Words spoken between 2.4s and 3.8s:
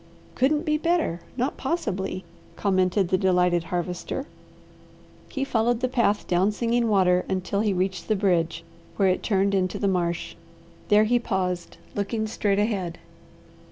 commented the delighted